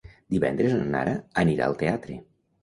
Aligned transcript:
Divendres 0.35 0.73
na 0.77 0.87
Nara 0.95 1.13
anirà 1.45 1.69
al 1.69 1.79
teatre. 1.83 2.17